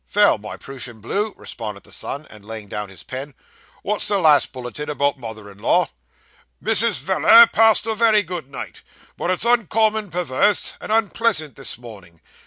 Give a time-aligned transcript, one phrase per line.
[0.09, 3.35] 'Vell, my Prooshan Blue,' responded the son, laying down his pen.
[3.83, 5.89] 'What's the last bulletin about mother in law?'
[6.63, 7.01] 'Mrs.
[7.01, 8.81] Veller passed a very good night,
[9.15, 12.19] but is uncommon perwerse, and unpleasant this mornin'.